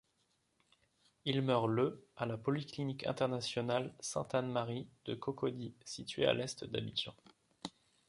Il 1.25 1.43
meurt 1.43 1.67
le 1.67 2.07
à 2.17 2.25
la 2.25 2.35
Polyclinique 2.35 3.05
internationale 3.05 3.93
Sainte-Anne-Marie 3.99 4.87
de 5.05 5.13
Cocody 5.13 5.75
située 5.85 6.25
à 6.25 6.33
l'est 6.33 6.63
d'Abidjan. 6.65 7.13